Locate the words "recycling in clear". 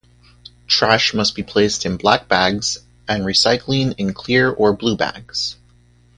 3.23-4.49